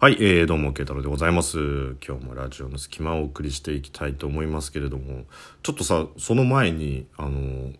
[0.00, 1.96] はい、えー、どうも、慶太郎でございます。
[2.06, 5.24] 今日もラジオの隙間をお送りしていきたいと思いますけれども、
[5.64, 7.72] ちょっとさ、その前に、あの、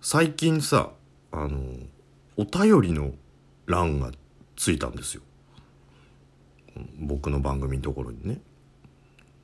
[0.00, 0.88] 最近さ、
[1.30, 1.60] あの、
[2.38, 3.10] お便りの
[3.66, 4.10] 欄が
[4.56, 5.22] ついたんですよ。
[6.98, 8.40] 僕の番組のところにね。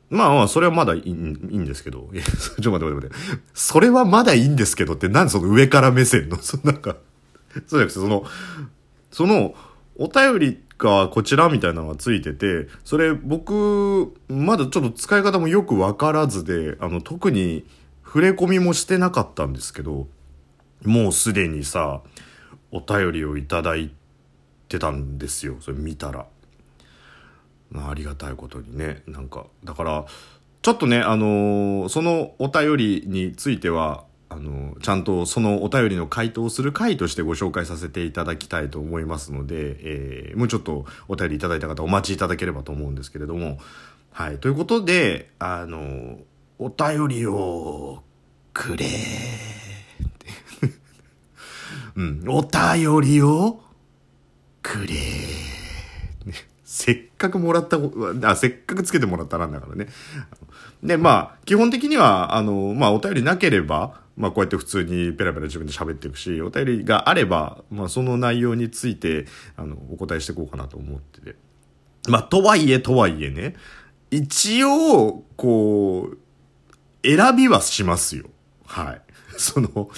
[0.09, 2.09] まあまあ、それはまだいいいいんですけど。
[2.63, 3.43] ちょ待って待って待って。
[3.53, 6.97] それはまだいいんですけどって、なんでその上から目線の、 そのなんか、
[7.53, 8.25] そうじゃなくて、その、
[9.11, 9.55] その、
[9.97, 17.65] お便りがこちらみたいなのがついてて、それ僕、まだちょっと使い方もよくわからずで、あの、特に
[18.05, 20.07] 触れ込みもしてなかったんですけど、
[20.85, 22.03] もうすでにさ、
[22.71, 23.93] お便りをいただい
[24.69, 25.57] てたんですよ。
[25.61, 26.27] それ見たら。
[27.71, 29.03] まあ、ありがたいことにね。
[29.07, 30.05] なんか、だから、
[30.63, 43.59] ちょっとね、あのーそのお便りについては、あのちゃんとそのお便りの回答をする回としてご紹介させていただきたいと思いますので、えーもうちょっとお便りいただいた方お待ちいただければと思うんですけれども。
[44.11, 44.39] はい。
[44.39, 46.19] ということで、あの
[46.59, 48.03] お便りを
[48.53, 48.87] くれ
[51.97, 53.61] うん、お便りを
[54.63, 54.95] くれ
[56.65, 57.79] せっかくもらった、
[58.29, 59.87] あ、せっかくつけてもらったなんだからね。
[60.83, 71.37] で、まあ、基本的には、あの、まあ、お便りなければ、まあ、こうやって普通にペラペラ自分で喋っていくし、お便りがあれば、まあ、その内容について、あの、お答えしていこうかなと思ってて。
[72.09, 73.57] まあ、とはいえ、とはいえね、
[74.11, 76.19] 一応、こう、
[77.05, 78.27] 選びはしますよ。
[78.67, 79.03] はい。
[79.37, 79.91] その、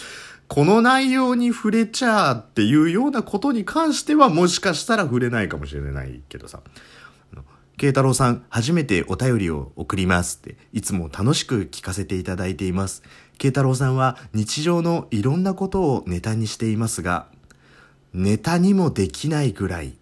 [0.48, 6.60] この内容に触れちゃうっていうようなことに関してはもしかしたら触れないかもしれないけどさ。
[7.76, 13.02] 慶太郎さん、初めてお便りを送りますって、いつも楽しく聞かせていただいています。
[13.36, 17.26] 慶太郎さんは日常のいろんなことをネタにしていますが、
[18.14, 19.98] ネタにもできないぐらい、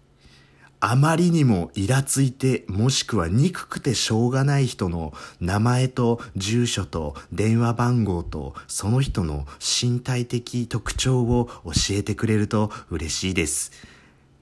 [0.79, 13.73] あまりにもイラついてもしくは憎くてしょうがない人の名前と住所と電話番号とその人の身体的特徴を教えてくれると嬉しいです。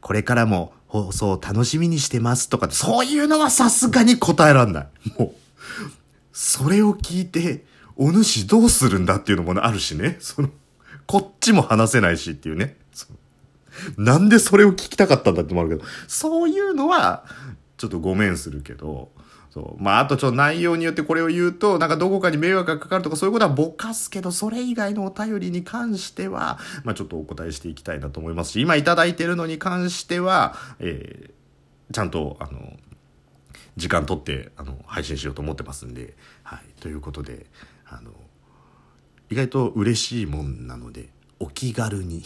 [0.02, 4.88] これからも放送楽しみにしてますとかそういうのはさすがに答えらんない。
[5.18, 5.32] もう、
[6.32, 7.66] それを聞いて
[7.96, 10.18] お主どうするんだっていうのもあるしね。
[10.20, 10.52] その、
[11.08, 12.78] こっちも話せないしっていうね。
[13.98, 17.26] なんでそれを聞きたかったんだってもあるけど、そういうのは、
[17.78, 19.10] ちょっとごめんするけど、
[19.54, 19.84] そう。
[19.84, 32.78] まあ、あとちょっと内容によってこれを言うと、なんかどこかに迷惑がかかるとかそういうことはぼかすけど、それ以外のお便りに関しては、まあちょっとお答えしていきたいなと思いますし、今いただいてるのに関しては、えー、ちゃんと、あの、
[33.78, 36.82] 時間取って、あの、配信しようと思ってますんで、はい。
[36.82, 37.46] ということで、
[37.86, 38.10] あの、
[39.30, 41.10] 意外と嬉しいもんなので、
[41.40, 42.24] お気軽に。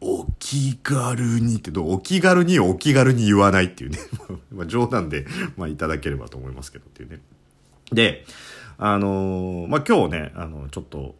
[0.00, 3.98] お気軽にってどうお気軽にお気軽に言わないっていうね。
[4.52, 5.26] ま冗談で、
[5.56, 7.20] まあいただければと思いますけどっていうね。
[7.92, 8.24] で、
[8.76, 11.16] あのーまあ今日ね、あの、ちょっと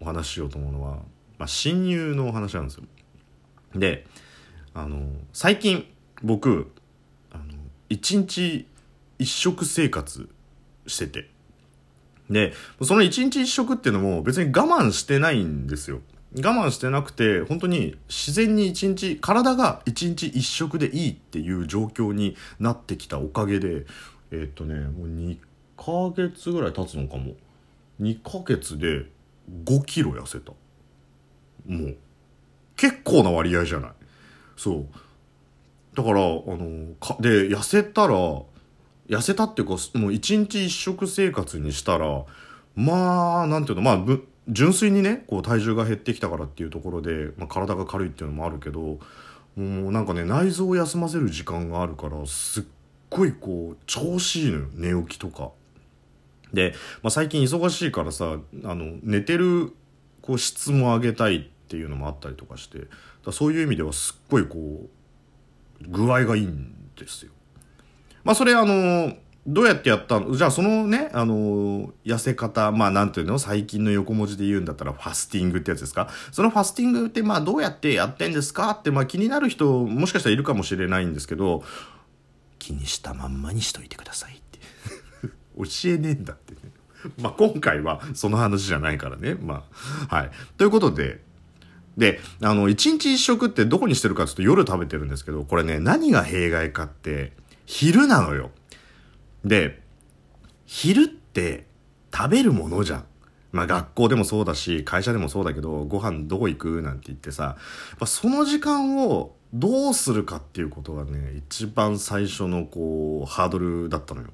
[0.00, 0.96] お話ししようと思うのは、
[1.38, 2.84] まあ親友のお話なんですよ。
[3.74, 4.06] で、
[4.74, 5.86] あの最近
[6.22, 6.72] 僕、
[7.30, 7.44] あの、
[7.88, 8.66] 一日
[9.18, 10.28] 一食生活
[10.86, 11.30] してて。
[12.28, 16.00] で、その一日一食っていうのも別に我慢してないんですよ。
[16.34, 23.86] 我慢してなくて、本当に自然に一日、体が一日一食でいいっていう状況になってきたおかげで、
[24.30, 25.38] えーっとね、もう2
[25.76, 27.34] ヶ月ぐらい経つのかも。
[28.00, 29.06] 2ヶ月で
[29.64, 30.52] 5キロ痩せた。
[31.66, 31.96] もう、
[32.76, 33.90] 結構な割合じゃない。
[34.56, 34.86] そう。
[35.94, 38.14] だから、あの、か、で、痩せたら、
[39.08, 42.24] 痩せたっていうか、もう一日一食生活にしたら、
[42.74, 48.98] まあ、なんていうの、まあ、ぶ純粋にね、こう体重が減ってきたからっていうところで、まあ、体が軽いっていうのもあるけど、も
[49.56, 52.64] うなんかね、内臓を休ませる時間があるから、すっ
[53.10, 55.50] ごいこう、調子いいのよ、寝起きとか。
[56.52, 59.72] で、まあ、最近忙しいからさ、あの、寝てる、
[60.22, 62.86] こう、質も上げたいっていうのもあったりとかして、
[63.24, 64.88] だそういう意味ではすっごいこ
[65.82, 67.32] う、具合がいいんですよ。
[68.24, 69.16] まあそれあの、
[69.46, 70.34] どうやってやったの？
[70.34, 73.38] じゃあそのね、あの、痩せ方、まあなんていうの？
[73.38, 76.08] 最近の横文字で言うんだったらファスティングってやつですか？
[76.32, 78.70] そのファスティングってまあどうやってやってんですか？
[78.70, 81.62] ってまあ気になる人もしかしたらいるかもしれないんですけど、
[82.58, 84.58] 気にしたまんまにしといてくださいって。
[85.56, 86.60] 教えねえんだってね。
[87.22, 89.36] まあ今回はその話じゃないからね。
[89.40, 89.64] ま
[90.10, 90.30] あ、はい。
[90.58, 91.20] ということで、
[91.96, 97.32] で、あの、一日一食ってどこにしてるかっていうと夜食べてるんですけど、これね、何が弊害かって、
[97.64, 98.50] 昼なのよ。
[99.46, 99.80] で、
[100.64, 101.66] 昼って
[102.12, 103.04] 食べるものじゃん。
[103.52, 107.50] まあ学校でもそうだし、会社でもそうだけど、ご飯どこ行くなんて言ってさ、や
[107.94, 114.28] っぱその時間をどうするかっていうことがね、一番最初のこう、ハードルだったのよ。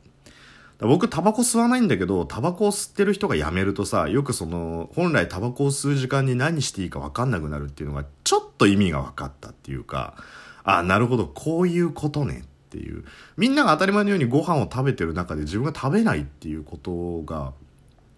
[0.79, 10.17] 僕タバコ吸わないんだけど、タバコを吸ってる人がやめるとさ、よくその、本来タバコを吸う時間に何していいか分かんなくなるっていうのが、ちょっと意味が分かったっていうか、
[10.64, 13.05] あ、なるほど、こういうことねっていう。
[13.37, 17.53] みんなが当たり前のようにご飯を食べてる中で自分が食べないっていうことが、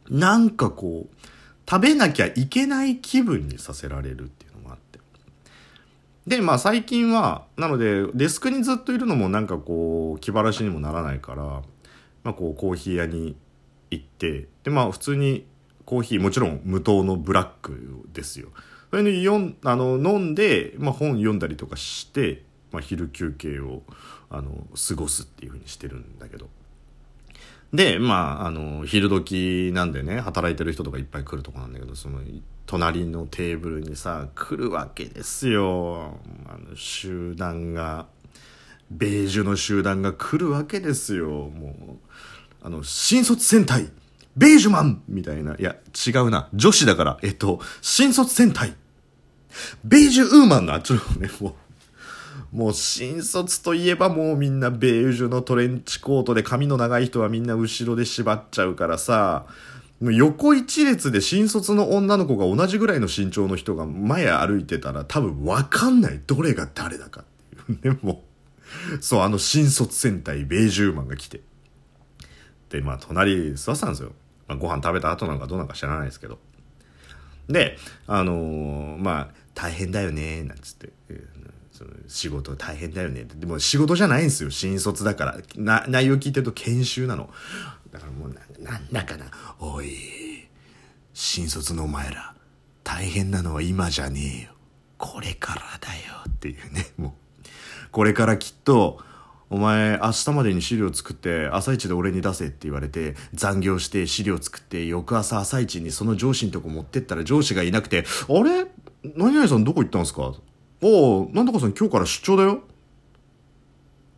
[0.09, 1.17] なんかこう、
[1.69, 5.01] 食べなきゃいけない気分にさせられるっていうのもあって。
[6.27, 11.43] で、まあ最近は、なので、デスクにずっといるのもなんかこう、気晴らしにもならないから、
[12.23, 13.37] まあこう、コーヒー屋に
[13.91, 15.47] 行って、で、まあ普通に
[15.85, 18.49] コーヒー、もちろん無糖のブラックですよ。
[18.91, 19.27] それに、
[19.65, 23.83] あの、飲んで、まあ本読んだりとかして、まあ昼休憩を、
[24.31, 26.49] あの、過ごすっていうふうにしてるんだけど。
[27.73, 32.21] で、まあ、あの、昼時なんでね、働いてる人とかいっぱい来るとこなんだけど、その、
[32.67, 36.19] 隣のテーブルにさ、来るわけですよ。
[36.47, 38.07] あの、集団が、
[38.91, 41.29] ベージュの集団が来るわけですよ。
[41.29, 42.07] もう、
[42.63, 43.91] あの、新卒戦隊、
[44.37, 45.57] ベージュマンみたいな。
[45.59, 46.49] いや、違うな。
[46.55, 48.75] 女子だから、えっと、新卒戦隊、
[49.85, 51.55] ベージュウーマンのあっちのね、もう、
[52.55, 59.47] もう新卒といえばもうみんなベージュのトレンチコートで髪の長い人はみんな後ろで縛っちゃうからさ、
[60.01, 68.23] もう横一列で新卒の女の子が同じぐらいの身長の人が前歩いてたら多分わかんないどれが誰だかっていうね、も
[68.99, 69.03] う。
[69.03, 71.41] そう、あの新卒戦隊ベージュマンが来て。
[72.71, 74.13] で、まあ隣座ってたんですよ。
[74.47, 76.39] まあ、ご飯食べた後なんかどうなんか知らないですけど。
[77.49, 80.91] で、あのー、まあ、大変だよね、なんつって。
[81.85, 83.25] その仕事大変だよね。
[83.25, 84.51] でも仕事じゃないんですよ。
[84.51, 85.39] 新卒だから。
[85.57, 87.31] な内容聞いてると研修なの。
[87.91, 88.41] だからもうな
[88.71, 89.27] なんだかな
[89.59, 90.49] おい
[91.13, 92.35] 新卒のお前ら
[92.83, 94.53] 大変なのは今じゃねえよ。
[94.99, 96.87] これからだよっていうね。
[96.97, 97.13] もう
[97.93, 98.99] これからきっと
[99.51, 108.67] お前明日までに資料作って朝一で俺に出せって言われて残業して資料作って翌朝朝一にその上司のとこ持ってったら上司がいなくて「あれ？
[109.17, 110.33] 何々さんどこ行ったんですか?」
[110.83, 112.63] おなんとかさん今日から出張だよ。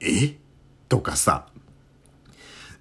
[0.00, 0.36] え？
[0.88, 1.46] とかさ。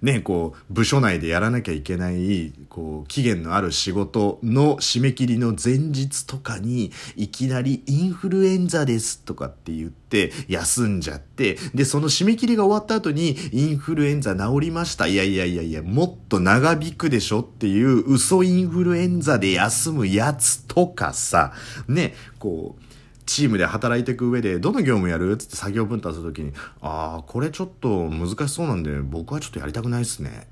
[0.02, 15.06] ね、こう、部署内でやらなきゃいけない、こう、期限のある仕事の締め切りの前日とかに、いきなりインフルエンザですとかって言って、休んじゃって、で、その締め切りが終わった後に、インフルエンザ治りました。
[15.06, 21.54] いやいやいやいや、もっと長引くでしょっていう嘘インフルエンザで休むやつとかさ、
[21.88, 22.82] ね、こう、
[23.26, 25.36] チームで働いていく上で、どの業務やる？
[25.36, 30.48] つって作業分担するときに、ああ、これちょっと難しそうなんで、僕はちょっとやりたくないっすね。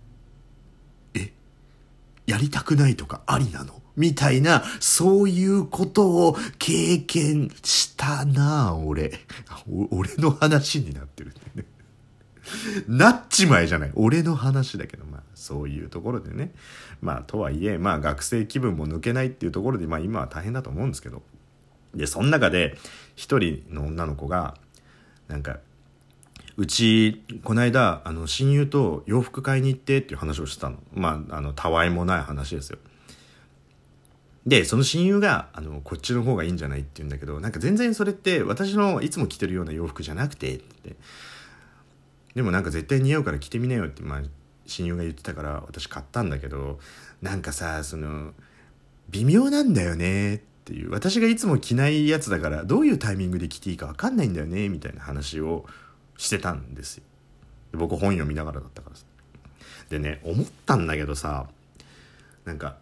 [1.14, 1.32] え？
[2.26, 3.80] やりたくないとかありなの？
[3.96, 9.12] みたいな、そういうことを経験したな俺。
[9.90, 11.64] 俺の話になってるんだね。
[12.88, 13.92] なっちまえじゃない。
[13.94, 16.52] 俺の話だけど、まあ、そういうところでね。
[17.00, 21.22] まあ、とはいえ、まあ、学生気分も抜けないっていうところで、まあ、今は大変だと思うんですけど。
[21.94, 22.76] で、その中で、
[23.16, 24.56] 一人の女の子が、
[25.28, 25.58] なんか、
[26.56, 30.78] うち、この間、あの、親友と洋服買いに行ってっていう話をしてたの。
[30.92, 32.78] まあ、あの、たわいもない話ですよ。
[34.46, 40.96] で、その親友が、あの、こっちの方がいいんじゃないって言うんだけど、なんか全然それって私のいつも着てるような洋服じゃなくて、って。
[42.34, 44.22] でもなんか絶対似合うから着てみなよって、まあ、
[44.66, 46.78] 親友が言ってたから私買ったんだけど、
[47.22, 48.32] なんかさ、その、
[49.10, 50.90] 微妙なんだよねってっていう。
[50.90, 55.66] 私がいつも着ないやつだからどういうタイミングで着ていいか分かんないんだよねみたいな話を
[56.16, 57.04] してたんですよ。
[57.72, 59.04] で僕本読みながらだったからさ。
[59.90, 61.46] でね思ったんだけどさ
[62.46, 62.78] なんか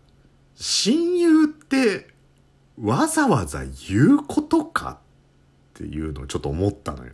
[0.55, 2.07] 親友って
[2.81, 4.99] わざわざ言うことか
[5.73, 7.13] っていうのをちょっと思ったのよ。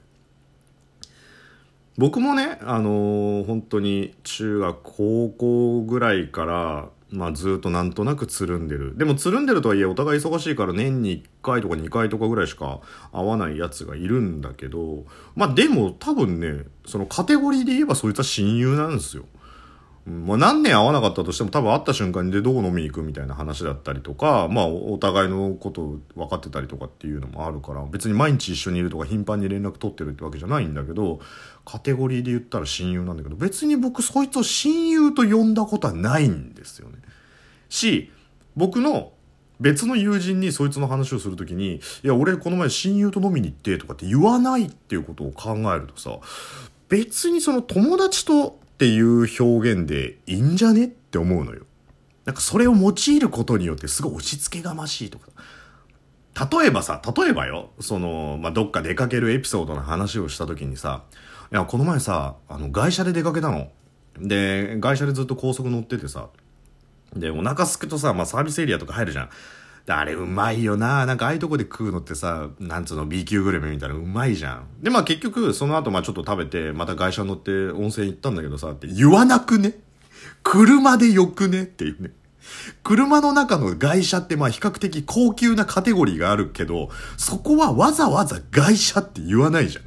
[1.96, 8.96] 僕もねあのー、本当に中学高校ぐらいからまあずっとなんとなくつるんでる。
[8.96, 12.80] でもつるんでるとはいえお互い忙しいから年に1回とか2回とかぐらいしか
[13.12, 19.24] 会わないやつがいるんだけど、まあでも多分ね、そのカテゴリーで言えばそいつは親友なんですよ。
[20.08, 31.20] まあ、何年会わなかったとしても多分会った瞬間にでどう飲みに行くみたいな話だったりとか、まあお互いのこと分かってたりとかっていうのもあるから、別に毎日一緒にいるとか頻繁に連絡取ってるってわけじゃないんだけど、
[31.64, 36.96] カテゴリーで言ったら親友なんだけど、別に僕そいつを親友と呼んだことはないんですよね。
[37.68, 38.10] し、
[38.56, 39.12] 僕の
[39.60, 46.18] 別の友人にそいつの話をするときに、いや、俺この前親友と飲みに行ってとかって言わないっていうことを考えるとさ、
[46.88, 51.66] 別にその友達とっていう表現でいいんじゃねって思うのよ。
[52.24, 55.30] なんかそれを用いることによってすごい押し付けがましいとか。
[56.48, 61.02] 例えばさ、例えばよ、その、まあ、どっか出かけるエピソードの話をした時にさ、
[61.50, 63.72] いや、この前さ、あの、外車で出かけたの。
[64.20, 66.28] で、外車でずっと高速乗っててさ、
[67.16, 69.30] で、お腹すくとさ、まあ、サービスエリアとか入るじゃん。
[69.92, 74.66] あれうまいよななんかああいうとこで食うのってさ、なんつうの B 級グルメみたいなうまいじゃん。
[74.82, 79.78] で、まあ結局、その後まあちょっと食べて、また外車乗って温泉行ったんだけどさ、って言わなくね？
[80.42, 81.62] 車でよくね？
[81.62, 82.10] っていうね。
[82.82, 89.84] 車の中の外車ってまあ比較的高級なカテゴリーがあるけど、そこはわざわざ外車って言わないじゃん。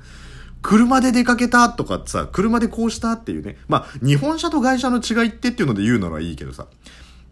[0.61, 3.57] 車で出かけたとかさ、車でこうしたっていうね。
[3.67, 6.67] まあ、日本車と外車の違いってっていうので言うならいいけどさ。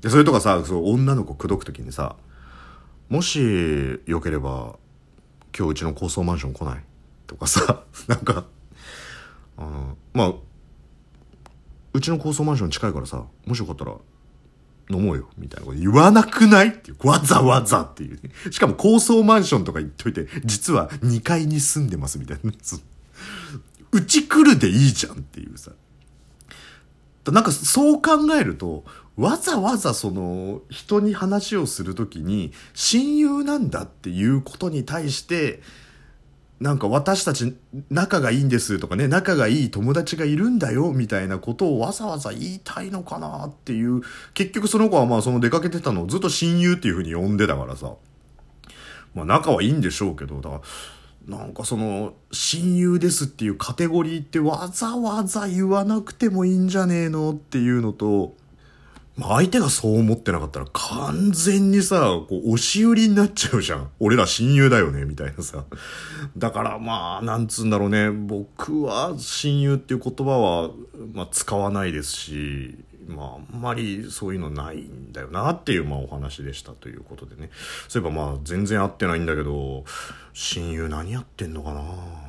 [0.02, 2.16] で、それとかさ、そう、女の子口説くときにさ、
[3.10, 4.78] もし、よければ、
[5.58, 6.84] 今日うちの高層マンション来ない？
[7.26, 8.46] とかさ、 なんか、
[9.58, 10.34] あの、まあ、
[11.94, 13.96] うちの高層マンション近いからさ、もしよかったら、
[14.92, 16.68] 飲もうよ、みたいなこと言わなくない？
[16.68, 17.08] っていう。
[17.08, 18.30] わざわざっていう、ね。
[18.52, 22.58] しかも高層マンションとか言っといて、実は2階に住んでますみたいな、ね。
[23.92, 25.72] うち来るでいいじゃんっていうさ。
[27.26, 28.86] なんかそう考えると、
[29.20, 35.62] わざわざその人に話をするときに親友なんだっていうことに対して
[36.62, 37.58] なんか私たち
[37.90, 44.02] 仲がいいんですとかね仲がいい友達がいるんだよみたいなことをわざわざ言いたいのかなっていう
[44.34, 47.96] 結局その子はまあその出かけてたのをずっと親友っていうふうに呼んでたからさ
[49.14, 50.62] まあ仲はいいんでしょうけどだから
[51.28, 58.34] なんかその、親友ですっていうカテゴリーってわざわざ言わなくてもいいんじゃねえのっていうのと、
[59.22, 63.90] 相手がそう思ってなかったら完全にさ、こう、押し売りになっちゃうじゃん。
[64.00, 65.66] 俺ら親友だよね、みたいなさ。
[66.38, 68.12] だからまあ、なんつうんだろうね。
[68.12, 70.72] 僕は親友っていう言葉は、
[71.14, 77.50] まあ、使わないですし、まあ、あんまりそういうのないんだよなっていう、まあ、お話でしたということでね。
[77.88, 79.84] そういえばまあ、全然会ってないんだけど、
[80.34, 82.29] 親友何やってんのかな？